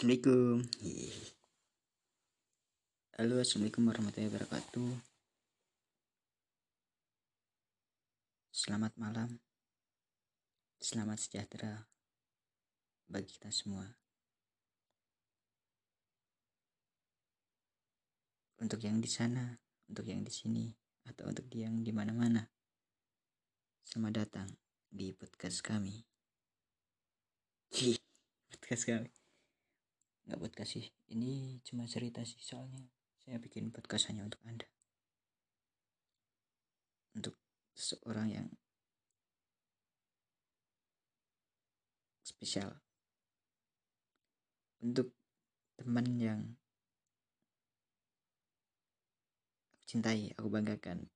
Assalamualaikum. 0.00 0.64
Halo, 3.20 3.36
assalamualaikum 3.36 3.84
warahmatullahi 3.84 4.32
wabarakatuh. 4.32 4.92
Selamat 8.48 8.96
malam. 8.96 9.36
Selamat 10.80 11.20
sejahtera 11.20 11.84
bagi 13.12 13.28
kita 13.28 13.52
semua. 13.52 13.84
Untuk 18.56 18.80
yang 18.80 19.04
di 19.04 19.10
sana, 19.12 19.52
untuk 19.84 20.08
yang 20.08 20.24
di 20.24 20.32
sini, 20.32 20.72
atau 21.12 21.28
untuk 21.28 21.44
yang 21.52 21.84
di 21.84 21.92
mana-mana. 21.92 22.48
Selamat 23.84 24.24
datang 24.24 24.48
di 24.88 25.12
podcast 25.12 25.60
kami. 25.60 25.92
Cih, 27.68 28.00
podcast 28.48 28.88
kami 28.88 29.19
nggak 30.30 30.46
podcast 30.46 30.78
sih 30.78 30.86
ini 31.10 31.58
cuma 31.66 31.90
cerita 31.90 32.22
sih 32.22 32.38
soalnya. 32.38 32.86
Saya 33.18 33.42
bikin 33.42 33.74
podcast 33.74 34.06
hanya 34.14 34.22
untuk 34.22 34.38
anda. 34.46 34.64
Untuk 37.18 37.34
seseorang 37.74 38.30
yang 38.30 38.48
spesial. 42.22 42.78
Untuk 44.78 45.10
teman 45.74 46.06
yang 46.14 46.40
aku 49.74 49.82
cintai 49.90 50.30
aku 50.38 50.46
banggakan. 50.46 51.10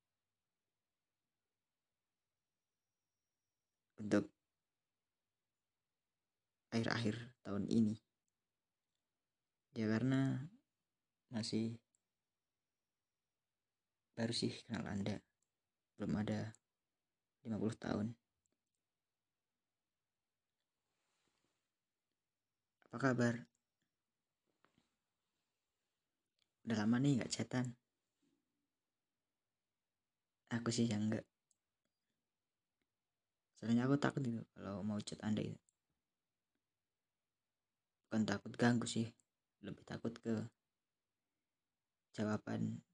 Untuk 3.95 4.27
akhir-akhir 6.75 7.15
tahun 7.47 7.71
ini 7.71 8.04
ya 9.75 9.87
karena 9.91 10.39
masih 11.35 11.75
baru 14.15 14.31
sih 14.31 14.55
kenal 14.67 14.87
anda. 14.87 15.19
Belum 15.99 16.15
ada 16.19 16.55
50 17.43 17.75
tahun. 17.79 18.07
Apa 22.87 22.97
kabar? 23.03 23.35
Udah 26.65 26.77
lama 26.79 26.97
nih 27.03 27.19
nggak 27.19 27.33
chatan. 27.35 27.75
Aku 30.55 30.71
sih 30.71 30.87
yang 30.87 31.11
enggak 31.11 31.27
soalnya 33.65 33.89
aku 33.89 33.97
takut 33.97 34.21
gitu 34.21 34.45
kalau 34.53 34.85
mau 34.85 35.01
chat 35.01 35.17
anda 35.25 35.41
itu 35.41 35.57
bukan 38.05 38.29
takut 38.29 38.53
ganggu 38.61 38.85
sih 38.85 39.09
lebih 39.65 39.85
takut 39.89 40.13
ke 40.21 40.45
jawaban 42.13 42.85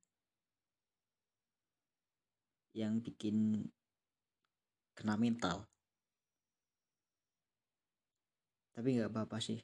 yang 2.70 3.02
bikin 3.02 3.66
kena 4.94 5.18
mental. 5.18 5.66
Tapi 8.70 8.96
nggak 8.96 9.10
apa-apa 9.10 9.38
sih. 9.42 9.58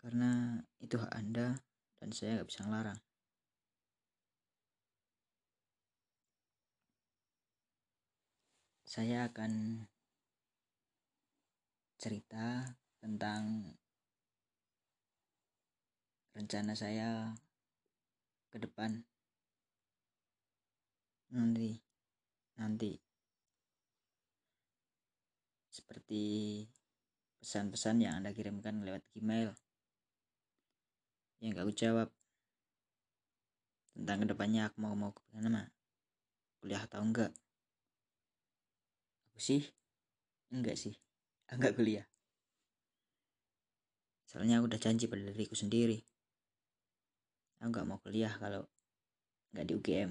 Karena 0.00 0.62
itu 0.80 0.96
hak 0.96 1.12
anda 1.12 1.60
dan 2.00 2.10
saya 2.10 2.40
nggak 2.40 2.48
bisa 2.48 2.64
ngelarang. 2.64 3.00
Saya 8.86 9.28
akan 9.28 9.84
cerita 12.00 12.64
tentang 13.02 13.76
rencana 16.36 16.76
saya 16.76 17.32
ke 18.52 18.60
depan. 18.60 19.00
Nanti 21.32 21.80
nanti. 22.60 22.92
Seperti 25.72 26.24
pesan-pesan 27.40 28.04
yang 28.04 28.20
anda 28.20 28.36
kirimkan 28.36 28.84
lewat 28.84 29.00
email 29.16 29.56
yang 31.40 31.56
gak 31.56 31.72
jawab. 31.72 32.08
Tentang 33.96 34.24
ke 34.24 34.26
depannya 34.28 34.68
aku 34.68 34.76
mau 34.84 34.92
mau 34.92 35.16
ke 35.16 35.24
mana 35.32 35.72
kuliah 36.60 36.84
atau 36.84 37.00
enggak. 37.00 37.32
Aku 39.32 39.40
sih 39.40 39.64
enggak 40.52 40.76
sih. 40.76 41.00
Enggak 41.48 41.80
kuliah. 41.80 42.04
Soalnya 44.28 44.60
aku 44.60 44.68
udah 44.68 44.80
janji 44.80 45.08
pada 45.08 45.24
diriku 45.24 45.56
sendiri 45.56 46.15
aku 47.58 47.68
nggak 47.72 47.86
mau 47.88 47.98
kuliah 48.02 48.34
kalau 48.36 48.62
nggak 49.52 49.66
di 49.66 49.72
UGM 49.74 50.10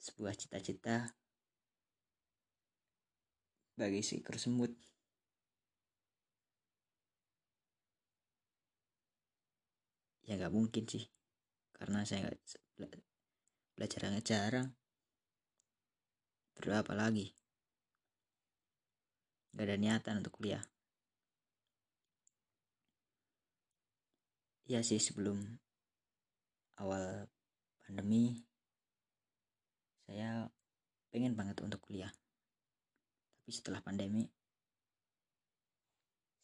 sebuah 0.00 0.34
cita-cita 0.36 1.12
bagi 3.76 4.00
seekor 4.04 4.36
semut 4.36 4.72
ya 10.28 10.38
nggak 10.38 10.54
mungkin 10.54 10.84
sih 10.86 11.04
karena 11.74 12.06
saya 12.06 12.30
nggak 12.78 13.00
belajar 13.80 14.12
nggak 14.12 14.26
jarang. 14.28 14.68
Terus 16.52 16.76
apa 16.76 16.92
lagi? 16.92 17.32
Nggak 19.56 19.64
ada 19.64 19.76
niatan 19.80 20.14
untuk 20.20 20.36
kuliah 20.36 20.60
ya 24.70 24.86
sih 24.86 25.02
sebelum 25.02 25.34
awal 26.78 27.26
pandemi 27.82 28.38
saya 30.06 30.46
pengen 31.10 31.34
banget 31.34 31.58
untuk 31.58 31.82
kuliah. 31.82 32.14
Tapi 33.34 33.50
setelah 33.50 33.82
pandemi 33.82 34.30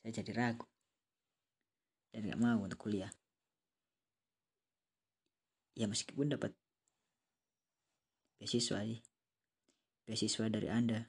saya 0.03 0.11
jadi 0.11 0.35
ragu 0.35 0.67
dan 2.11 2.27
nggak 2.27 2.43
mau 2.43 2.59
untuk 2.67 2.83
kuliah. 2.83 3.15
Ya 5.79 5.87
meskipun 5.87 6.35
dapat 6.35 6.51
beasiswa 8.43 8.83
sih 8.83 9.07
beasiswa 10.03 10.51
dari 10.51 10.67
anda. 10.67 11.07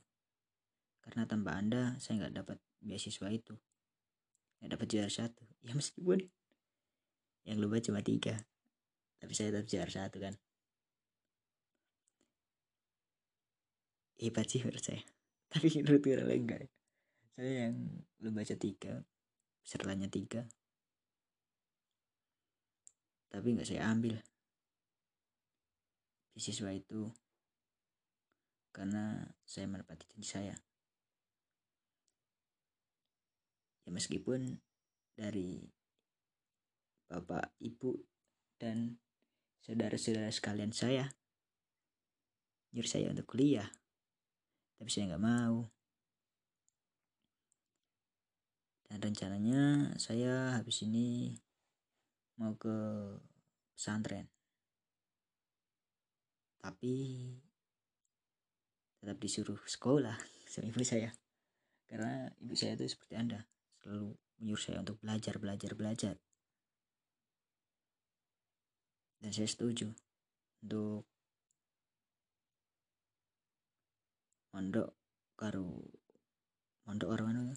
Karena 1.01 1.25
tanpa 1.25 1.57
anda 1.57 1.97
saya 1.97 2.22
nggak 2.22 2.45
dapat 2.45 2.57
beasiswa 2.78 3.25
itu. 3.34 3.57
Nggak 4.61 4.69
dapat 4.78 4.85
juara 4.85 5.09
satu. 5.09 5.41
Ya 5.66 5.73
meskipun 5.73 6.37
yang 7.47 7.63
lupa 7.63 7.80
cuma 7.80 8.03
tiga. 8.03 8.35
Tapi 9.24 9.31
saya 9.31 9.56
tetap 9.56 9.72
juara 9.72 9.90
satu 9.90 10.19
kan? 10.19 10.35
Hebat 14.19 14.46
sih 14.52 14.62
menurut 14.62 14.84
saya. 14.84 15.02
Tapi 15.56 15.80
menurut 15.80 16.03
lain 16.03 16.44
enggak 16.44 16.68
saya 17.38 17.69
yang 17.69 18.02
lu 18.25 18.34
baca 18.34 18.58
tiga. 18.58 19.06
Pesertanya 19.62 20.09
tiga. 20.09 20.41
Tapi 23.30 23.47
nggak 23.53 23.69
saya 23.69 23.94
ambil. 23.94 24.18
Siswa 26.34 26.74
itu. 26.74 27.14
Karena 28.74 29.22
saya 29.46 29.69
menepati 29.69 30.09
janji 30.09 30.25
saya. 30.25 30.56
Ya 33.85 33.90
meskipun 33.94 34.58
dari 35.14 35.77
bapak 37.07 37.56
ibu 37.63 37.95
dan 38.59 39.00
saudara-saudara 39.63 40.31
sekalian 40.31 40.75
saya. 40.75 41.07
Nyuruh 42.75 42.91
saya 42.91 43.08
untuk 43.11 43.32
kuliah. 43.32 43.67
Tapi 44.78 44.90
saya 44.91 45.16
nggak 45.16 45.23
mau. 45.23 45.72
Dan 48.87 49.03
rencananya 49.03 49.91
saya 49.99 50.55
habis 50.55 50.84
ini 50.84 51.35
mau 52.40 52.55
ke 52.55 52.76
pesantren. 53.76 54.28
Tapi 56.59 56.96
tetap 58.99 59.17
disuruh 59.20 59.59
sekolah 59.64 60.16
sama 60.52 60.67
ibu 60.67 60.84
saya. 60.84 61.11
Karena 61.87 62.28
ibu 62.43 62.52
saya 62.55 62.76
itu 62.76 62.91
seperti 62.91 63.16
anda 63.16 63.47
selalu 63.79 64.11
menyuruh 64.43 64.59
saya 64.59 64.84
untuk 64.84 64.99
belajar 64.99 65.40
belajar 65.40 65.72
belajar 65.73 66.16
dan 69.22 69.31
saya 69.34 69.49
setuju. 69.49 69.90
Untuk 70.61 71.05
mondok 74.53 74.90
karo 75.37 75.69
mondok 76.90 77.09
orang 77.14 77.28
mana 77.29 77.55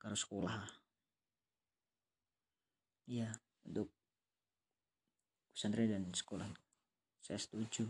karo 0.00 0.16
sekolah. 0.16 0.64
Iya 3.10 3.28
untuk 3.68 3.92
pesantren 5.52 5.92
dan 5.92 6.04
sekolah. 6.12 6.48
Saya 7.20 7.36
setuju. 7.36 7.84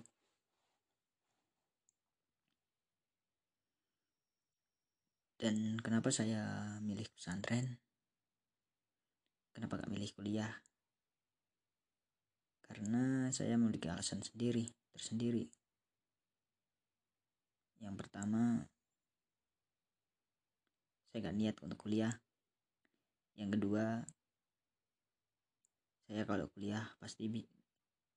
Dan 5.40 5.80
kenapa 5.80 6.12
saya 6.12 6.76
milih 6.84 7.08
pesantren? 7.16 7.80
Kenapa 9.56 9.80
gak 9.80 9.88
milih 9.88 10.12
kuliah 10.12 10.52
karena 12.70 13.26
saya 13.34 13.58
memiliki 13.58 13.90
alasan 13.90 14.22
sendiri 14.22 14.62
tersendiri. 14.94 15.50
Yang 17.82 17.98
pertama 17.98 18.62
saya 21.10 21.18
gak 21.26 21.34
niat 21.34 21.56
untuk 21.66 21.82
kuliah. 21.82 22.14
Yang 23.34 23.58
kedua 23.58 24.06
saya 26.06 26.22
kalau 26.22 26.46
kuliah 26.54 26.86
pasti 27.02 27.26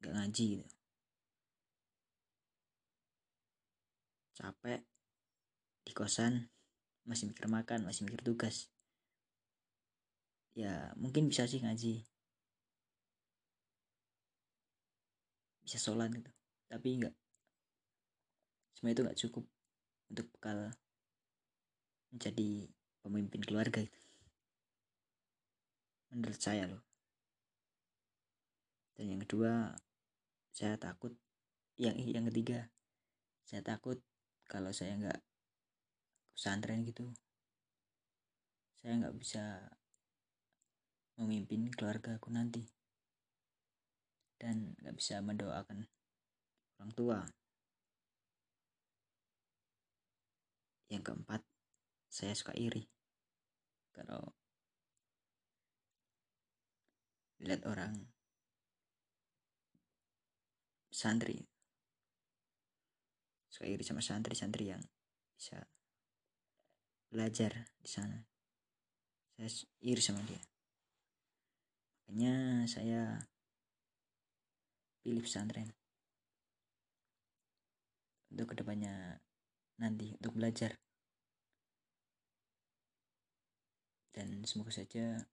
gak 0.06 0.14
ngaji 0.14 0.62
gitu. 0.62 0.78
Capek 4.38 4.86
di 5.82 5.98
kosan 5.98 6.46
masih 7.10 7.34
mikir 7.34 7.50
makan 7.50 7.90
masih 7.90 8.06
mikir 8.06 8.22
tugas. 8.22 8.70
Ya 10.54 10.94
mungkin 10.94 11.26
bisa 11.26 11.50
sih 11.50 11.58
ngaji 11.58 12.13
bisa 15.64 15.80
sholat 15.80 16.12
gitu. 16.12 16.32
Tapi 16.68 16.88
enggak 17.00 17.16
semua 18.78 18.92
itu 18.92 19.02
nggak 19.02 19.20
cukup 19.28 19.46
untuk 20.12 20.28
bekal 20.36 20.76
menjadi 22.12 22.68
pemimpin 23.00 23.42
keluarga 23.48 23.80
itu 23.80 24.00
menurut 26.14 26.38
saya 26.38 26.70
loh. 26.70 26.84
Dan 28.94 29.18
yang 29.18 29.22
kedua 29.26 29.74
saya 30.54 30.78
takut 30.78 31.18
yang 31.82 31.98
yang 31.98 32.30
ketiga 32.30 32.70
saya 33.48 33.66
takut 33.66 33.98
kalau 34.46 34.70
saya 34.70 34.94
nggak 34.94 35.20
pesantren 36.38 36.86
gitu 36.86 37.10
saya 38.78 39.00
nggak 39.02 39.16
bisa 39.18 39.74
memimpin 41.18 41.74
keluarga 41.74 42.22
aku 42.22 42.30
nanti 42.30 42.62
dan 44.38 44.76
nggak 44.80 44.96
bisa 44.98 45.20
mendoakan 45.20 45.86
orang 46.80 46.92
tua. 46.94 47.20
Yang 50.92 51.04
keempat 51.10 51.42
saya 52.10 52.34
suka 52.38 52.54
iri. 52.54 52.86
Kalau 53.94 54.22
lihat 57.44 57.66
orang 57.68 57.94
santri 60.94 61.44
suka 63.54 63.70
iri 63.70 63.86
sama 63.86 64.02
santri-santri 64.02 64.74
yang 64.74 64.82
bisa 65.38 65.62
belajar 67.14 67.70
di 67.78 67.90
sana. 67.90 68.18
Saya 69.38 69.50
iri 69.86 70.02
sama 70.02 70.26
dia. 70.26 70.42
Makanya 72.06 72.66
saya 72.66 73.02
pilih 75.04 75.20
pesantren. 75.20 75.68
Untuk 78.32 78.56
ke 78.56 78.56
depannya 78.64 79.20
nanti 79.78 80.16
untuk 80.18 80.40
belajar. 80.40 80.80
Dan 84.16 84.48
semoga 84.48 84.72
saja 84.72 85.28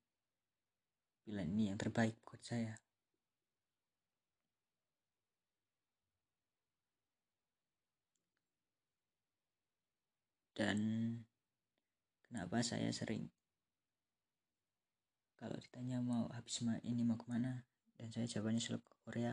pilihan 1.23 1.49
ini 1.55 1.65
yang 1.71 1.79
terbaik 1.79 2.19
buat 2.27 2.43
saya. 2.43 2.75
Dan 10.61 10.77
kenapa 12.27 12.61
saya 12.61 12.93
sering 12.93 13.33
kalau 15.41 15.57
ditanya 15.57 16.05
mau 16.05 16.29
habis 16.37 16.61
ini 16.85 17.01
mau 17.01 17.17
ke 17.17 17.25
mana 17.33 17.65
dan 17.97 18.13
saya 18.13 18.29
jawabannya 18.29 18.61
selalu 18.61 18.85
ke 18.85 18.93
Korea 19.09 19.33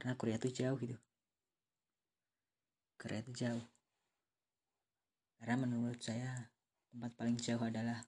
karena 0.00 0.16
Korea 0.16 0.40
itu 0.40 0.48
jauh 0.48 0.80
gitu. 0.80 0.96
Korea 2.96 3.20
itu 3.20 3.32
jauh. 3.36 3.66
Karena 5.36 5.60
menurut 5.60 6.00
saya 6.00 6.48
tempat 6.88 7.12
paling 7.20 7.36
jauh 7.36 7.60
adalah 7.60 8.00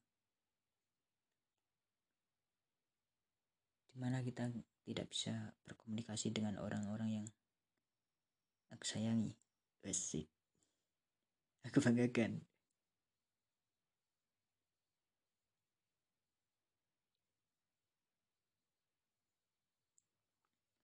di 3.92 3.96
mana 4.00 4.24
kita 4.24 4.48
tidak 4.88 5.06
bisa 5.12 5.52
berkomunikasi 5.68 6.32
dengan 6.32 6.56
orang-orang 6.64 7.22
yang 7.22 7.26
aku 8.72 8.88
sayangi. 8.88 9.36
Basic 9.84 10.32
aku 11.66 11.78
banggakan 11.78 12.42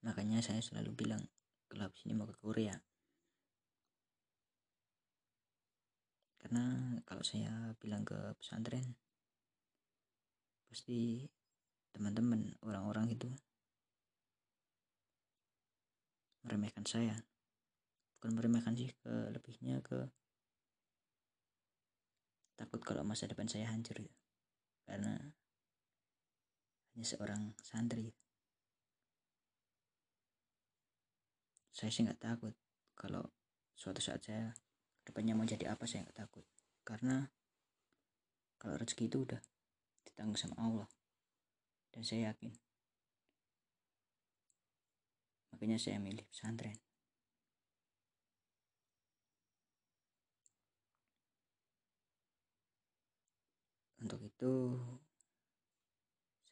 makanya 0.09 0.41
saya 0.41 0.57
selalu 0.57 1.05
bilang 1.05 1.21
kalau 1.69 1.85
sini 1.93 2.17
mau 2.17 2.25
ke 2.25 2.33
Korea. 2.41 2.73
Karena 6.41 6.97
kalau 7.05 7.21
saya 7.21 7.77
bilang 7.77 8.01
ke 8.01 8.17
pesantren 8.41 8.97
pasti 10.65 11.29
teman-teman 11.93 12.57
orang-orang 12.65 13.13
itu 13.13 13.29
meremehkan 16.41 16.89
saya. 16.89 17.13
Bukan 18.17 18.33
meremehkan 18.33 18.73
sih 18.73 18.89
ke 19.05 19.29
lebihnya 19.29 19.85
ke 19.85 20.09
takut 22.57 22.81
kalau 22.81 23.05
masa 23.05 23.29
depan 23.29 23.45
saya 23.45 23.69
hancur 23.69 24.01
ya. 24.01 24.11
karena 24.89 25.15
hanya 26.91 27.05
seorang 27.05 27.53
santri 27.61 28.09
saya 31.79 31.95
sih 31.95 32.03
nggak 32.03 32.19
takut 32.19 32.51
kalau 32.91 33.23
suatu 33.71 34.03
saat 34.03 34.19
saya 34.19 34.51
depannya 35.07 35.31
mau 35.31 35.47
jadi 35.47 35.71
apa 35.71 35.87
saya 35.87 36.03
nggak 36.03 36.27
takut. 36.27 36.43
Karena 36.83 37.23
kalau 38.59 38.75
rezeki 38.75 39.07
itu 39.07 39.23
udah 39.23 39.39
ditanggung 40.03 40.35
sama 40.35 40.59
Allah. 40.59 40.89
Dan 41.95 42.03
saya 42.03 42.35
yakin. 42.35 42.51
Makanya 45.55 45.79
saya 45.79 46.03
milih 46.03 46.27
pesantren. 46.27 46.75
Untuk 54.03 54.19
itu, 54.23 54.53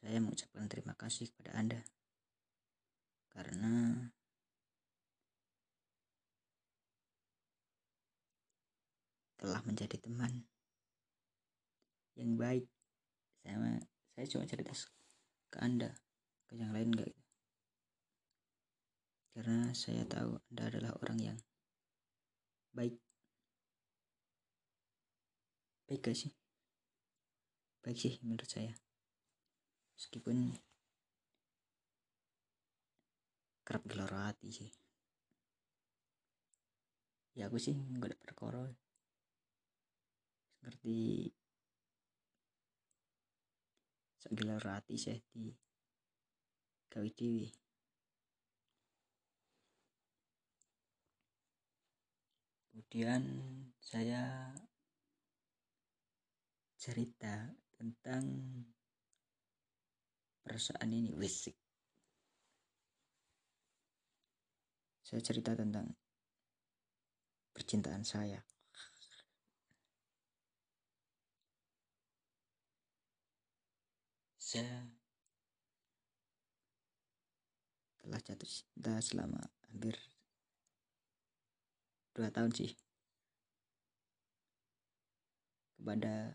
saya 0.00 0.20
mengucapkan 0.24 0.68
terima 0.72 0.96
kasih 0.96 1.28
kepada 1.32 1.52
Anda. 1.56 1.80
Karena 3.32 4.08
telah 9.38 9.62
menjadi 9.64 9.96
teman 10.02 10.44
yang 12.18 12.34
baik. 12.34 12.66
Saya 13.46 13.78
saya 14.12 14.26
cuma 14.26 14.44
cerita 14.50 14.74
ke 15.48 15.58
Anda, 15.62 15.94
ke 16.50 16.58
yang 16.58 16.74
lain 16.74 16.92
enggak 16.92 17.08
gitu. 17.14 17.24
Karena 19.38 19.70
saya 19.72 20.02
tahu 20.04 20.42
Anda 20.50 20.62
adalah 20.66 20.92
orang 20.98 21.18
yang 21.22 21.38
baik. 22.74 22.98
Baik 25.88 26.02
gak 26.04 26.18
sih? 26.18 26.34
baik 27.88 28.04
sih 28.04 28.20
menurut 28.20 28.44
saya 28.44 28.74
meskipun 29.96 30.52
kerap 33.64 33.80
gelar 33.88 34.12
hati 34.12 34.52
sih 34.52 34.68
ya 37.32 37.48
aku 37.48 37.56
sih 37.56 37.72
nggak 37.72 38.20
perkara 38.20 38.68
ngerti? 40.62 41.30
Segelar 44.18 44.62
hati 44.66 44.98
saya 44.98 45.22
di 45.30 45.54
kawi 46.88 47.12
dewi 47.14 47.46
kemudian 52.88 53.20
saya 53.82 54.48
cerita 56.80 57.52
tentang 57.76 58.24
perasaan 60.40 60.88
ini. 60.94 61.12
Wisik 61.12 61.52
saya 65.04 65.20
cerita 65.24 65.52
tentang 65.52 65.88
percintaan 67.52 68.04
saya 68.04 68.40
saya 74.48 74.80
telah 78.00 78.16
jatuh 78.24 78.48
cinta 78.48 78.96
selama 79.04 79.36
hampir 79.68 79.92
dua 82.16 82.32
tahun 82.32 82.56
sih. 82.56 82.72
Kepada 85.76 86.32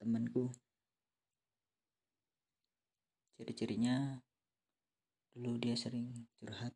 temanku. 0.00 0.48
Ciri-cirinya 3.36 4.24
dulu 5.36 5.60
dia 5.60 5.76
sering 5.76 6.24
curhat 6.40 6.72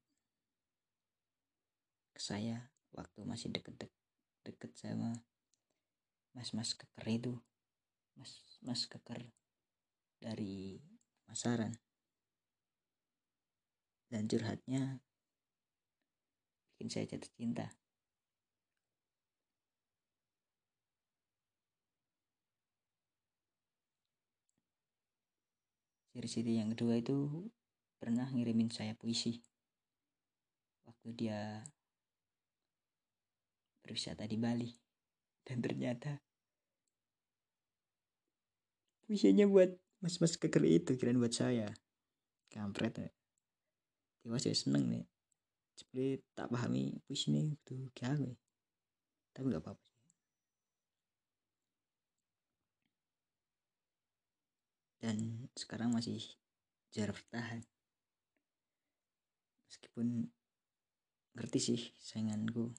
ke 2.13 2.21
saya 2.21 2.69
waktu 2.93 3.25
masih 3.25 3.49
deket-deket 3.49 4.77
sama 4.77 5.25
mas-mas 6.37 6.77
keker 6.77 7.09
itu. 7.09 7.33
Mas-mas 8.13 8.85
keker 8.85 9.33
dari 10.25 10.81
masaran 11.29 11.77
dan 14.09 14.25
curhatnya 14.25 15.05
bikin 16.73 16.89
saya 16.89 17.05
jatuh 17.13 17.33
cinta. 17.37 17.67
Ciri-ciri 26.15 26.63
yang 26.63 26.71
kedua 26.71 27.03
itu 27.03 27.51
pernah 27.99 28.31
ngirimin 28.31 28.71
saya 28.71 28.95
puisi. 28.95 29.43
Waktu 30.87 31.09
dia 31.11 31.67
berwisata 33.83 34.23
di 34.31 34.39
Bali. 34.39 34.71
Dan 35.43 35.59
ternyata 35.61 36.23
puisinya 39.05 39.45
buat 39.51 39.84
mas-mas 40.05 40.37
keker 40.37 40.61
itu 40.69 41.01
kirain 41.01 41.17
buat 41.17 41.33
saya. 41.33 41.73
Kampret 42.53 43.01
ya. 43.01 43.09
Tiba 44.21 44.37
saya 44.37 44.53
seneng 44.53 44.93
nih. 44.93 45.05
Seperti 45.73 46.21
tak 46.37 46.53
pahami 46.53 47.01
puisi 47.09 47.33
ini 47.33 47.57
tuh 47.65 47.89
kayak 47.97 48.37
tapi 49.35 49.51
gak 49.51 49.67
apa-apa 49.67 49.95
dan 55.05 55.21
sekarang 55.53 55.93
masih 55.93 56.17
jarang 56.89 57.13
bertahan. 57.13 57.61
Meskipun 59.69 60.33
ngerti 61.37 61.61
sih 61.61 61.81
sainganku. 62.01 62.73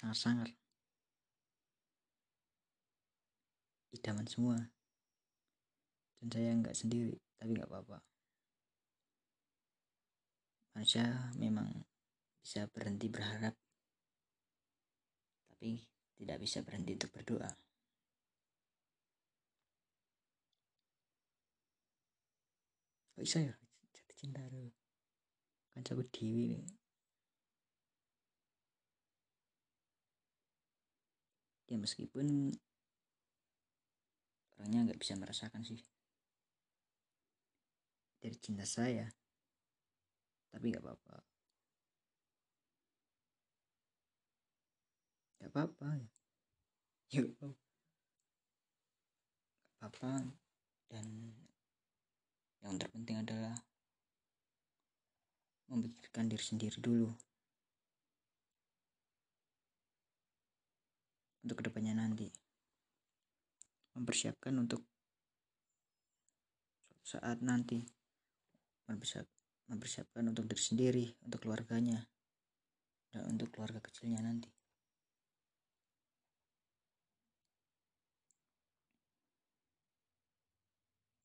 Sangat-sangat 0.00 0.56
idaman 3.94 4.26
semua. 4.28 4.58
Dan 6.18 6.28
saya 6.34 6.50
nggak 6.58 6.76
sendiri 6.76 7.14
tapi 7.38 7.54
nggak 7.54 7.70
apa-apa. 7.70 7.98
Manusia 10.74 11.30
memang 11.34 11.70
bisa 12.42 12.66
berhenti 12.70 13.10
berharap 13.10 13.54
tapi 15.50 15.82
tidak 16.18 16.38
bisa 16.38 16.62
berhenti 16.62 16.94
untuk 16.94 17.10
berdoa. 17.14 17.50
Kok 23.18 23.26
bisa 23.26 23.42
ya? 23.42 23.54
Jatuh 23.90 24.16
cinta 24.18 24.42
tuh 24.46 24.70
kan 25.74 25.82
cabut 25.82 26.06
dewi 26.14 26.54
nih. 26.54 26.66
Ya 31.68 31.76
meskipun 31.76 32.54
orangnya 34.58 34.90
nggak 34.90 34.98
bisa 34.98 35.14
merasakan 35.14 35.62
sih. 35.62 35.78
Dari 38.18 38.34
cinta 38.42 38.66
saya. 38.66 39.06
Tapi 40.50 40.74
nggak 40.74 40.82
apa-apa. 40.82 41.16
Nggak 45.38 45.50
apa-apa. 45.54 45.88
Ya 47.14 47.22
nggak 47.22 47.38
apa-apa. 49.78 50.26
Dan 50.90 51.06
yang 52.66 52.74
terpenting 52.74 53.22
adalah 53.22 53.54
memikirkan 55.70 56.26
diri 56.26 56.42
sendiri 56.42 56.82
dulu. 56.82 57.14
Untuk 61.46 61.62
ke 61.62 61.70
depannya 61.70 61.94
nanti 61.94 62.47
mempersiapkan 63.98 64.54
untuk 64.54 64.86
saat 67.02 67.42
nanti. 67.42 67.82
Mempersiapkan 69.68 70.24
untuk 70.24 70.48
diri 70.48 70.62
sendiri 70.64 71.04
untuk 71.28 71.44
keluarganya 71.44 72.00
dan 73.12 73.28
untuk 73.28 73.52
keluarga 73.52 73.84
kecilnya 73.84 74.24
nanti. 74.24 74.48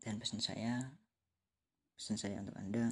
Dan 0.04 0.20
pesan 0.20 0.44
saya 0.44 0.92
pesan 1.96 2.20
saya 2.20 2.44
untuk 2.44 2.60
Anda 2.60 2.92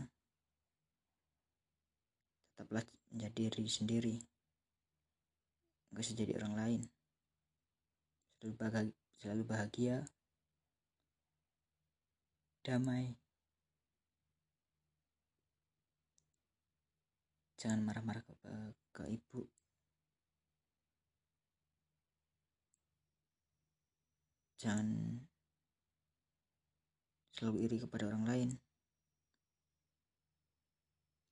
tetaplah 2.55 2.87
menjadi 3.11 3.51
diri 3.51 3.67
sendiri. 3.67 4.15
Nggak 5.91 6.03
usah 6.07 6.15
jadi 6.15 6.33
orang 6.39 6.55
lain. 6.55 6.81
Selalu 8.39 8.95
selalu 9.21 9.45
bahagia 9.45 10.01
damai. 12.65 13.13
Jangan 17.61 17.85
marah-marah 17.85 18.25
ke, 18.25 18.33
ke 18.89 19.03
ibu. 19.13 19.45
Jangan 24.57 24.89
selalu 27.37 27.57
iri 27.69 27.77
kepada 27.77 28.09
orang 28.09 28.25
lain. 28.25 28.49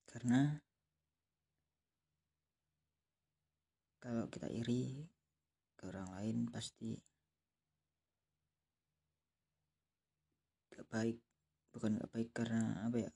Karena 0.05 0.62
kalau 3.98 4.29
kita 4.29 4.46
iri 4.53 5.10
ke 5.74 5.89
orang 5.89 6.13
lain 6.13 6.38
pasti 6.53 7.08
gak 10.79 10.88
baik 10.88 11.17
bukan 11.75 12.00
gak 12.00 12.12
baik 12.15 12.29
karena 12.31 12.88
apa 12.88 12.98
ya 13.03 13.12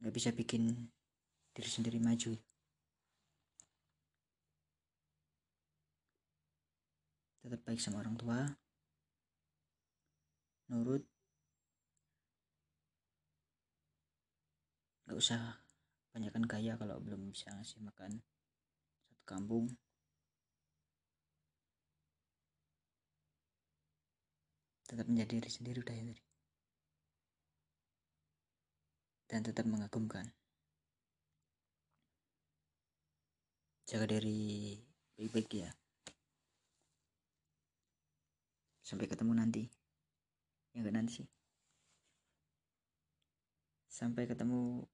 gak 0.00 0.14
bisa 0.16 0.32
bikin 0.32 0.88
diri 1.56 1.70
sendiri 1.72 1.96
maju. 1.96 2.36
Tetap 7.40 7.60
baik 7.64 7.80
sama 7.80 8.04
orang 8.04 8.16
tua. 8.20 8.44
Nurut. 10.68 11.00
Nggak 15.06 15.16
usah 15.16 15.64
banyakkan 16.12 16.44
kaya 16.44 16.76
kalau 16.76 17.00
belum 17.00 17.32
bisa 17.32 17.48
ngasih 17.56 17.80
makan 17.80 18.20
satu 19.06 19.24
kampung 19.24 19.70
tetap 24.86 25.06
menjadi 25.10 25.42
diri 25.42 25.50
sendiri 25.50 25.78
udah 25.82 25.94
ya 25.94 26.04
tadi 26.14 26.26
dan 29.26 29.42
tetap 29.42 29.66
mengagumkan? 29.66 30.30
Jaga 33.86 34.18
diri 34.18 34.74
baik-baik 35.18 35.50
ya. 35.50 35.70
Sampai 38.82 39.10
ketemu 39.10 39.32
nanti. 39.34 39.62
Ya 40.74 40.82
enggak 40.82 40.94
nanti 40.94 41.12
sih? 41.22 41.28
Sampai 43.90 44.30
ketemu 44.30 44.86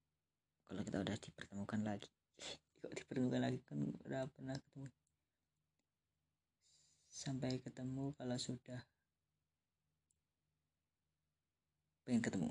kalau 0.69 0.83
kita 0.85 0.99
udah 1.01 1.17
dipertemukan 1.17 1.81
lagi. 1.85 2.09
Kok 2.81 2.93
dipertemukan 2.97 3.41
lagi? 3.41 3.59
Kan 3.69 3.93
udah 4.09 4.29
pernah 4.33 4.57
ketemu. 4.57 4.89
Sampai 7.13 7.61
ketemu 7.61 8.17
kalau 8.17 8.37
sudah 8.41 8.81
pengen 12.03 12.23
ketemu. 12.23 12.51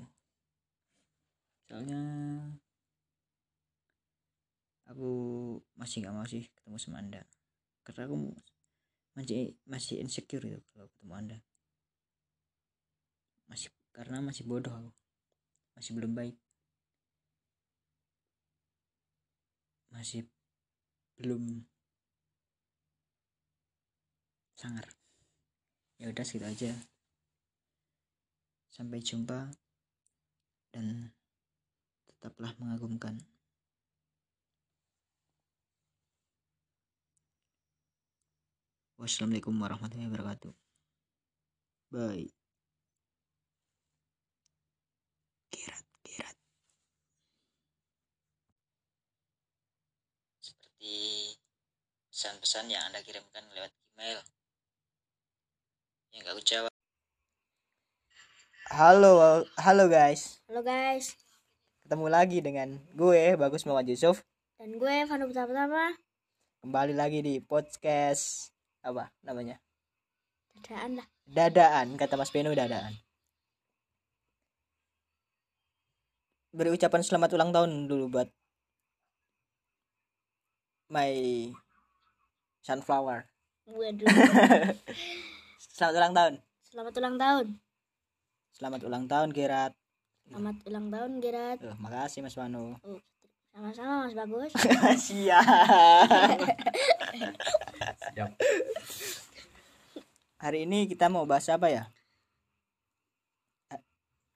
Soalnya 1.68 2.00
aku 4.88 5.10
masih 5.76 6.04
nggak 6.04 6.16
mau 6.16 6.26
sih 6.28 6.44
ketemu 6.52 6.76
sama 6.80 7.00
anda. 7.00 7.22
Karena 7.84 8.08
aku 8.08 8.16
masih 9.12 9.56
masih 9.68 10.00
insecure 10.00 10.44
itu 10.44 10.60
kalau 10.72 10.88
ketemu 10.92 11.12
anda. 11.16 11.38
Masih 13.48 13.68
karena 13.92 14.18
masih 14.24 14.44
bodoh 14.48 14.72
aku. 14.72 14.90
Masih 15.76 15.92
belum 15.96 16.12
baik. 16.12 16.36
Masih 19.92 20.24
belum 21.20 21.68
sangar. 24.56 24.88
Ya 26.00 26.08
udah 26.08 26.24
segitu 26.24 26.46
aja 26.48 26.91
sampai 28.72 29.04
jumpa 29.04 29.52
dan 30.72 31.12
tetaplah 32.08 32.56
mengagumkan 32.56 33.20
Wassalamualaikum 39.02 39.58
warahmatullahi 39.58 40.06
wabarakatuh. 40.14 40.54
Bye. 41.90 42.30
Kirat, 45.50 45.82
kirat. 46.06 46.36
Seperti 50.38 50.94
pesan-pesan 52.14 52.70
yang 52.70 52.86
Anda 52.86 53.02
kirimkan 53.02 53.42
lewat 53.50 53.74
email. 53.98 54.22
Yang 56.14 56.22
gak 56.22 56.32
aku 56.38 56.42
jawab. 56.46 56.71
Halo, 58.72 59.44
halo 59.60 59.84
guys. 59.86 60.40
Halo 60.48 60.64
guys, 60.64 61.12
Ketemu 61.84 62.06
lagi 62.08 62.38
dengan 62.40 62.80
gue 62.96 63.36
Bagus 63.36 63.68
Muhammad 63.68 63.92
Yusuf. 63.92 64.24
dan 64.56 64.80
gue 64.80 64.94
Vano 65.04 65.28
pertama-tama 65.28 65.92
Kembali 66.64 66.94
lagi 66.96 67.20
di 67.20 67.36
podcast 67.42 68.48
apa 68.80 69.12
namanya? 69.20 69.58
dadaan 70.56 71.02
lah. 71.02 71.06
Dadaan, 71.26 71.86
kata 71.98 72.14
Mas 72.16 72.30
Beno 72.30 72.54
dadaan. 72.54 72.94
Beri 76.52 76.70
ucapan 76.70 77.02
selamat 77.02 77.34
ulang 77.34 77.50
tahun 77.50 77.70
dulu 77.90 78.04
buat 78.08 78.28
my 80.88 81.12
sunflower. 82.62 83.26
Waduh, 83.68 84.06
Selamat 85.76 85.94
ulang 85.98 86.14
tahun. 86.14 86.34
selamat 86.62 86.94
ulang 86.96 87.16
tahun. 87.18 87.46
Selamat 88.62 88.86
ulang 88.86 89.10
tahun 89.10 89.34
Gerat. 89.34 89.74
Selamat 90.22 90.54
ulang 90.70 90.86
tahun 90.86 91.18
Gerat. 91.18 91.58
Eh, 91.66 91.74
makasih 91.82 92.22
Mas 92.22 92.38
Manu. 92.38 92.78
Oh, 92.86 93.02
sama-sama 93.50 94.06
Mas 94.06 94.14
Bagus. 94.14 94.54
Siap. 95.10 95.42
Hari 100.38 100.62
ini 100.62 100.86
kita 100.86 101.10
mau 101.10 101.26
bahas 101.26 101.50
apa 101.50 101.74
ya? 101.74 101.90
Eh, 103.74 103.82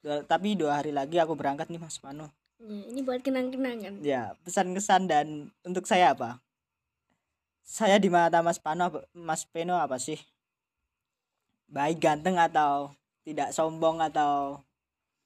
dua- 0.03 0.27
tapi 0.27 0.59
dua 0.59 0.83
hari 0.83 0.91
lagi 0.91 1.23
aku 1.23 1.39
berangkat 1.39 1.71
nih 1.71 1.79
Mas 1.79 2.03
Manu. 2.03 2.27
Ya, 2.59 2.83
ini 2.91 3.07
buat 3.07 3.23
kenang-kenangan. 3.23 4.03
Ya, 4.03 4.35
pesan 4.43 4.75
kesan 4.75 5.07
dan 5.07 5.55
untuk 5.63 5.87
saya 5.87 6.19
apa? 6.19 6.43
Saya 7.63 7.95
di 8.03 8.11
mata 8.11 8.43
Mas 8.43 8.59
Pano 8.59 8.91
apa- 8.91 9.07
Mas 9.15 9.47
Peno 9.47 9.79
apa 9.79 10.03
sih? 10.03 10.19
Baik 11.71 12.03
ganteng 12.03 12.43
atau 12.43 12.91
tidak 13.27 13.51
sombong 13.51 13.99
atau 13.99 14.63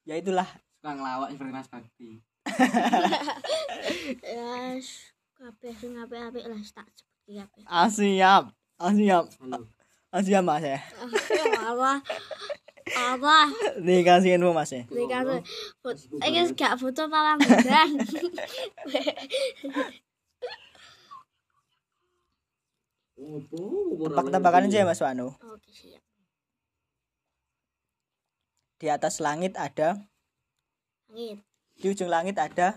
ya 0.09 0.16
itulah. 0.16 0.49
Suka 0.80 0.97
ngelawak 0.97 1.28
seperti 1.37 1.52
Mas 1.52 1.69
Bakti. 1.69 2.09
Ya, 4.21 4.76
kabeh 5.37 5.73
sing 5.76 5.97
apik-apik 5.97 6.45
lah 6.45 6.61
tak 6.73 6.88
seperti 6.92 7.40
kabeh. 7.40 7.62
ah, 7.69 7.88
siap. 7.88 8.45
Ah, 8.80 8.92
siap. 8.92 9.25
Halo. 9.40 9.69
Ah, 10.09 10.21
siap 10.25 10.42
mas 10.42 10.64
ya. 10.64 10.80
Apa? 11.61 12.00
Apa? 12.90 13.37
nih 13.85 14.02
kasih 14.02 14.37
info 14.37 14.52
mas 14.57 14.73
ya. 14.73 14.83
Nih 14.88 15.07
kan 15.09 15.45
foto, 15.80 16.00
ini 16.25 16.40
gak 16.57 16.75
foto 16.80 17.09
tebak-tebakan 24.00 24.66
aja 24.66 24.76
ya 24.80 24.88
Mas 24.88 25.00
Wano 25.04 25.37
Oke, 25.45 25.71
siap. 25.71 26.10
Di 28.81 28.89
atas 28.89 29.21
langit 29.21 29.53
ada 29.61 30.01
Langit, 31.13 31.45
di 31.77 31.87
ujung 31.93 32.09
langit 32.09 32.41
ada 32.41 32.73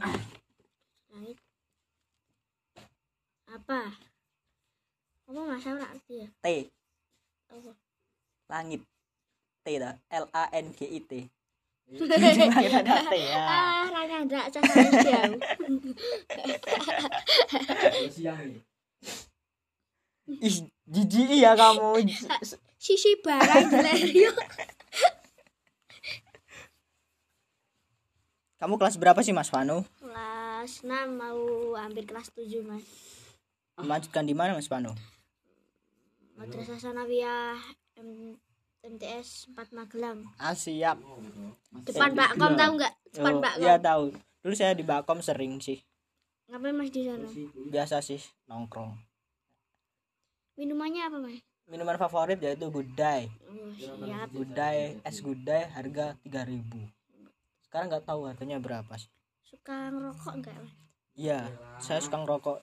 langit. 1.16 1.40
Apa? 3.48 3.96
Apa 5.32 5.40
Mas 5.48 5.64
ora 5.64 5.88
ngerti 5.96 6.28
ya? 6.28 6.28
T 6.44 6.48
Apa? 7.48 7.72
langit 8.52 8.82
T 9.64 9.68
dah 9.80 9.96
L 10.12 10.28
A 10.36 10.52
N 10.52 10.76
G 10.76 10.92
I 10.92 11.00
T 11.00 11.12
langit 12.04 12.52
ada 12.52 12.96
T 13.08 13.16
ya 13.16 13.44
Ah, 13.48 13.88
jauh. 15.00 15.40
siang 18.12 18.44
nih 18.44 18.60
ih 20.44 20.56
jijik 20.88 21.32
ya 21.40 21.56
kamu 21.56 22.04
Sisi 22.84 23.16
barang 23.24 23.72
Lerio. 23.80 24.36
kamu 28.64 28.80
kelas 28.80 28.96
berapa 28.96 29.20
sih 29.20 29.36
Mas 29.36 29.52
Wano 29.52 29.84
Kelas 30.00 30.88
6 30.88 30.88
mau 31.12 31.36
hampir 31.76 32.08
kelas 32.08 32.32
7, 32.32 32.64
Mas. 32.64 32.88
melanjutkan 33.76 34.24
di 34.24 34.32
mana 34.32 34.56
Mas 34.56 34.72
Wano 34.72 34.96
Madrasah 36.40 36.80
Sanawiyah 36.80 37.60
MTS 38.88 39.52
4 39.52 39.76
Magelang. 39.76 40.24
ah 40.40 40.56
siap 40.56 40.96
Depan 41.84 42.16
Bakom 42.16 42.56
tahu 42.56 42.72
enggak? 42.80 42.94
Depan 43.12 43.34
Oh, 43.36 43.42
Bakom. 43.44 43.60
iya 43.60 43.76
tahu 43.76 44.04
dulu 44.40 44.54
saya 44.56 44.72
di 44.72 44.88
Bakom 44.88 45.20
sering 45.20 45.60
sih 45.60 45.84
Ngapain 46.48 46.72
Mas 46.72 46.88
di 46.88 47.04
sana? 47.04 47.28
biasa 47.68 48.00
sih 48.00 48.24
nongkrong 48.48 48.96
Minumannya 50.56 51.12
apa, 51.12 51.18
Mas? 51.20 51.44
minuman 51.68 52.00
favorit 52.00 52.40
yaitu 52.40 52.72
Day 52.96 53.28
Oh, 53.44 53.76
siap. 53.76 54.32
Day 54.56 55.04
es 55.04 55.20
Day 55.20 55.68
harga 55.68 56.16
3000 56.24 57.03
sekarang 57.74 57.90
nggak 57.90 58.06
tahu 58.06 58.30
harganya 58.30 58.62
berapa 58.62 58.94
sih 58.94 59.10
Suka 59.42 59.90
ngerokok 59.90 60.34
enggak, 60.38 60.54
Mas? 60.56 60.78
iya 61.18 61.50
saya 61.82 61.98
suka 61.98 62.22
ngerokok 62.22 62.62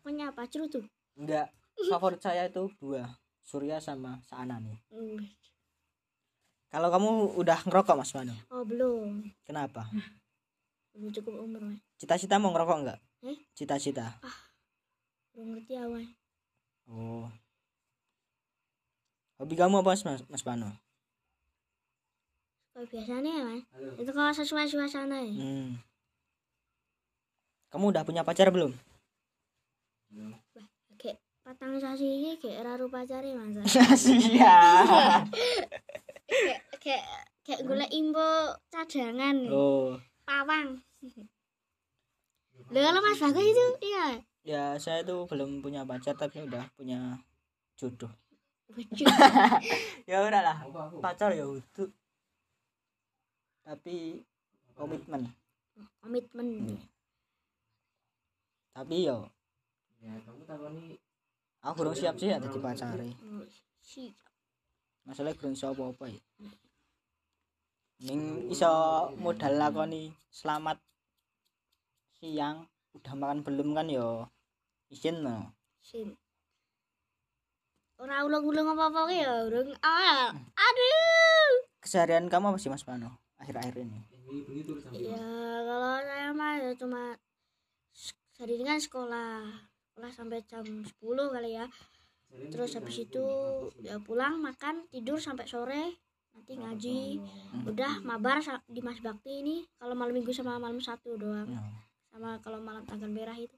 Pokoknya 0.00 0.32
apa? 0.32 0.48
Cerutu. 0.48 0.80
enggak 1.12 1.52
favorit 1.76 2.24
saya 2.24 2.48
itu 2.48 2.72
dua 2.80 3.04
Surya 3.44 3.76
sama 3.76 4.16
Saana 4.24 4.56
nih 4.56 4.80
Hmm. 4.88 5.20
kalau 6.72 6.88
kamu 6.88 7.08
udah 7.36 7.60
ngerokok 7.62 7.94
Mas 7.94 8.16
Manu 8.16 8.32
Oh, 8.48 8.64
belum. 8.64 9.28
kenapa 9.44 9.84
Belum 10.96 11.12
cukup 11.12 11.36
umur, 11.36 11.60
Mas. 11.60 11.80
cita-cita 12.00 12.40
mau 12.40 12.48
ngerokok 12.50 12.76
enggak 12.80 12.98
Eh? 13.20 13.36
cita-cita 13.52 14.16
Belum 15.36 15.52
ngerti 15.52 15.76
Mas. 15.76 16.08
oh 16.88 17.28
hobi 19.36 19.52
kamu 19.52 19.84
apa 19.84 19.92
Mas 19.92 20.24
Mas 20.24 20.44
Manu 20.48 20.72
Biasanya 22.88 23.30
ya, 23.30 23.42
Mas. 23.44 23.62
Itu 24.00 24.10
kalau 24.14 24.32
sesuai 24.32 24.66
suasana 24.70 25.20
ya. 25.20 25.34
Hmm. 25.34 25.70
Kamu 27.70 27.92
udah 27.92 28.02
punya 28.02 28.24
pacar 28.24 28.48
belum? 28.48 28.72
Kayak 30.96 31.20
patang 31.44 31.78
sasi 31.78 32.06
ini 32.06 32.30
kayak 32.40 32.64
ora 32.64 32.72
rupa 32.80 33.04
cari, 33.04 33.36
Mas. 33.36 33.60
Siap. 33.68 35.28
kayak 36.30 36.60
kayak 36.80 37.04
kayak 37.44 37.60
golek 37.66 37.90
imbo 37.90 38.54
cadangan 38.70 39.34
nih. 39.34 39.50
Oh, 39.50 39.98
pawang 40.22 40.78
Loh, 42.70 42.80
kalau 42.86 43.00
Mas 43.02 43.18
Bagus 43.18 43.42
itu 43.50 43.66
iya 43.82 44.06
ya 44.40 44.64
saya 44.78 45.02
tuh 45.02 45.26
belum 45.26 45.60
punya 45.60 45.82
pacar 45.82 46.14
tapi 46.14 46.46
udah 46.46 46.64
punya 46.78 47.18
jodoh. 47.76 48.12
Ya 50.10 50.22
udah 50.22 50.42
lah, 50.42 50.56
pacar 51.02 51.34
ya 51.34 51.42
utuh. 51.42 51.90
Tapi 53.70 54.26
komitmen. 54.74 55.30
komitmen 56.02 56.74
Tapi 58.74 59.06
yo 59.06 59.30
ya 60.02 60.10
kamu 60.26 60.42
tahu 60.42 60.66
nih 60.74 60.98
aku 61.62 61.74
belum 61.78 61.94
siap 61.94 62.18
sih 62.18 62.34
ada 62.34 62.50
dipacari. 62.50 63.14
Oh, 63.22 63.46
si 63.78 64.10
Masalah 65.06 65.38
belum 65.38 65.54
iso 65.54 65.70
apa-apa 65.70 66.10
ya. 66.10 66.18
Ning 68.10 68.50
iso 68.50 68.72
modal 69.22 69.54
lakoni 69.54 70.10
selamat 70.34 70.82
siang 72.18 72.66
udah 72.98 73.14
makan 73.14 73.46
belum 73.46 73.70
kan 73.78 73.86
yo 73.86 74.26
izin 74.90 75.22
no. 75.22 75.54
sin 75.78 76.18
ora 78.02 78.26
ulung-ulung 78.26 78.74
apa-apa 78.74 79.08
ki 79.08 79.16
ya 79.22 79.32
urung 79.46 79.70
ah 79.80 80.34
aduh 80.34 81.50
Keseharian 81.80 82.28
kamu 82.28 82.52
apa 82.52 82.58
sih 82.60 82.68
Mas 82.68 82.84
Pano 82.84 83.29
akhir-akhir 83.50 83.82
ini? 83.82 84.00
ya 84.94 85.26
kalau 85.66 85.94
saya 85.98 86.30
mah 86.30 86.54
ya 86.56 86.70
cuma 86.72 87.02
s- 87.90 88.14
hari 88.38 88.54
ini 88.54 88.64
kan 88.64 88.78
sekolah 88.78 89.42
sekolah 89.84 90.10
sampai 90.10 90.38
jam 90.44 90.62
10 90.62 90.86
kali 91.28 91.50
ya 91.52 91.66
terus 92.48 92.72
habis 92.72 92.96
itu 93.00 93.24
ya 93.80 93.98
pulang 93.98 94.38
makan 94.38 94.86
tidur 94.86 95.18
sampai 95.18 95.44
sore 95.44 95.98
nanti 96.30 96.54
ngaji 96.54 97.18
udah 97.66 97.98
mabar 98.00 98.38
di 98.64 98.78
Mas 98.78 98.98
Bakti 98.98 99.42
ini 99.42 99.66
kalau 99.74 99.98
malam 99.98 100.14
minggu 100.14 100.30
sama 100.30 100.56
malam 100.56 100.78
satu 100.78 101.18
doang 101.18 101.50
Ya. 101.50 101.58
sama 102.08 102.38
kalau 102.38 102.58
malam 102.58 102.86
tanggal 102.86 103.06
merah 103.06 103.34
itu 103.34 103.54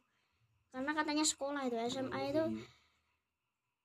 karena 0.69 0.93
katanya 0.93 1.21
sekolah 1.23 1.63
itu 1.63 1.77
SMA 1.87 2.33
itu 2.33 2.45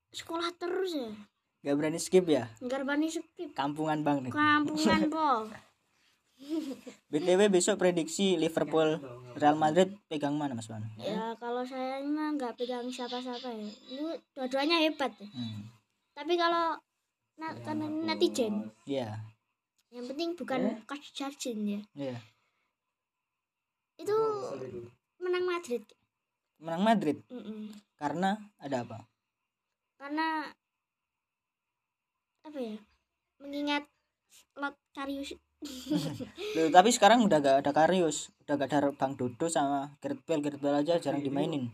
sekolah 0.10 0.56
terus 0.56 0.96
ya 0.96 1.12
Gak 1.60 1.76
berani 1.76 2.00
skip 2.00 2.24
ya? 2.26 2.48
nggak 2.58 2.80
bani 2.82 3.08
skip 3.10 3.52
Kampungan 3.52 4.00
banget. 4.00 4.32
kampungan 4.32 5.02
po 5.12 5.52
BTW 7.08 7.50
besok 7.50 7.82
prediksi 7.82 8.38
Liverpool 8.38 9.02
Real 9.34 9.58
Madrid 9.58 9.89
pegang 10.06 10.38
mana 10.38 10.54
Mas 10.54 10.69
Pano? 10.69 10.86
ya 10.95 11.34
kalau 11.41 11.62
saya 11.62 11.97
mah 12.04 12.34
nggak 12.34 12.58
pegang 12.58 12.86
siapa-siapa 12.88 13.50
ya 13.50 13.67
itu 13.89 14.06
dua-duanya 14.34 14.78
hebat 14.82 15.12
ya 15.17 15.28
Hmm. 15.34 15.65
tapi 16.13 16.34
kalau 16.34 16.78
na 17.38 17.54
karena 17.62 17.86
netizen 17.89 18.69
Iya. 18.84 19.17
yang 19.89 20.06
penting 20.06 20.34
bukan 20.34 20.82
coach 20.86 21.13
Jar진 21.13 21.65
ya 21.65 21.82
Iya. 21.93 22.17
itu 23.97 24.17
menang 25.17 25.45
Madrid 25.45 25.84
Menang 26.58 26.82
Madrid 26.82 27.17
Mm-mm. 27.30 27.69
karena 27.97 28.38
ada 28.58 28.82
apa? 28.82 29.00
karena 29.97 30.50
apa 32.41 32.58
ya 32.58 32.78
mengingat 33.38 33.86
lot 34.56 34.73
Karius 34.93 35.34
Loh, 36.58 36.70
tapi 36.70 36.89
sekarang 36.93 37.26
udah 37.26 37.38
gak 37.41 37.58
ada 37.65 37.72
Karius, 37.74 38.30
udah 38.46 38.54
gak 38.62 38.70
ada 38.74 38.89
Bang 38.93 39.17
Dodo 39.17 39.50
sama 39.50 39.98
Gareth 40.02 40.22
Bale, 40.26 40.41
Gareth 40.46 40.62
Bale 40.62 40.86
aja 40.86 41.02
jarang 41.02 41.26
dimainin. 41.26 41.74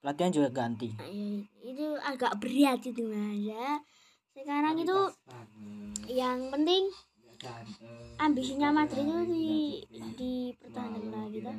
Pelatihan 0.00 0.32
juga 0.32 0.48
ganti. 0.48 0.94
Nah, 0.94 1.10
ya, 1.10 1.42
itu 1.68 1.86
agak 2.00 2.38
berat 2.40 2.80
itu 2.86 3.02
mas 3.04 3.34
ya 3.34 3.82
sekarang 4.38 4.78
itu 4.78 4.98
yang 6.06 6.38
penting 6.54 6.86
ambisinya 8.22 8.70
Madrid 8.70 9.06
itu 9.06 9.22
di 9.26 9.46
dipertahankan 10.14 11.10
lagi 11.10 11.40
kan 11.42 11.56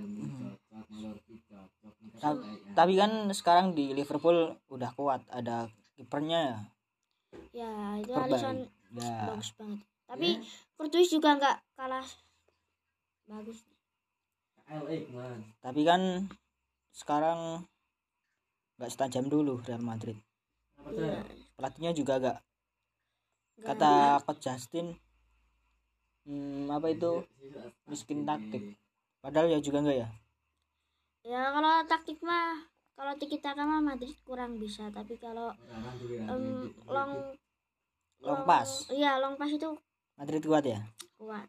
Ta- 2.19 2.43
tapi 2.75 2.93
kan 2.99 3.31
sekarang 3.31 3.71
di 3.71 3.95
Liverpool 3.95 4.55
udah 4.67 4.91
kuat, 4.91 5.23
ada 5.31 5.71
kipernya 5.95 6.39
ya. 6.51 6.59
ya 7.55 7.71
itu 8.03 8.11
Alisson. 8.11 8.67
Ya. 8.91 9.31
bagus 9.31 9.55
banget 9.55 9.79
tapi 10.09 10.41
Courtois 10.73 11.05
juga 11.05 11.37
nggak 11.37 11.57
kalah 11.75 12.07
bagus 13.25 13.61
LA 14.65 15.05
man 15.09 15.39
Tapi 15.59 15.81
kan 15.81 16.01
sekarang 16.91 17.61
nggak 18.75 18.89
setajam 18.89 19.25
dulu 19.25 19.61
Real 19.61 19.81
Madrid. 19.81 20.17
apa 20.75 20.89
Iya. 20.89 21.21
Pelatihnya 21.53 21.91
juga 21.91 22.13
agak 22.15 22.37
Nggak- 23.55 23.67
kata 23.75 23.91
coach 24.23 24.41
Justin 24.41 24.87
hmm, 26.23 26.69
apa 26.69 26.87
itu 26.87 27.11
miskin 27.85 28.23
taktik. 28.23 28.77
Padahal 29.19 29.51
ya 29.51 29.59
juga 29.59 29.83
enggak 29.83 29.99
ya. 29.99 30.09
ya 31.21 31.51
kalau 31.51 31.83
taktik 31.83 32.17
mah 32.21 32.55
kalau 32.95 33.11
tiki 33.15 33.37
taka 33.37 33.61
mah 33.61 33.83
Madrid 33.83 34.15
kurang 34.23 34.55
bisa 34.55 34.87
tapi 34.89 35.15
kalau 35.15 35.51
em, 35.99 36.71
long 36.87 37.11
Long 38.19 38.43
pass. 38.43 38.87
iya 38.89 39.15
long 39.15 39.35
pass 39.35 39.51
itu 39.51 39.67
Madrid 40.19 40.43
kuat 40.43 40.67
ya. 40.67 40.83
kuat 41.15 41.47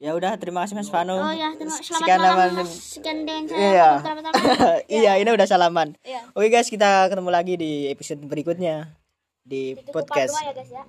Ya 0.00 0.16
udah 0.16 0.32
terima 0.34 0.64
kasih 0.64 0.74
Mas 0.74 0.88
Vano. 0.88 1.12
oh 1.14 1.28
ya 1.30 1.52
terima 1.54 1.76
selamat 1.76 2.00
Sekian 2.00 2.18
malam 2.18 2.50
Mas. 2.56 2.70
sekian 2.72 3.18
dengan 3.22 3.44
saya 3.46 3.60
Iya. 3.62 3.88
pertama-tama 3.94 4.40
iya, 4.98 5.12
ini 5.16 5.30
udah 5.30 5.46
salaman. 5.46 5.88
Iya. 6.02 6.20
Oke 6.32 6.48
guys, 6.48 6.66
kita 6.66 7.06
ketemu 7.06 7.28
lagi 7.28 7.54
di 7.54 7.72
episode 7.86 8.20
berikutnya 8.22 8.96
di 9.42 9.76
Itu 9.76 9.92
podcast. 9.92 10.32
ya 10.34 10.50
guys 10.50 10.72
ya 10.72 10.84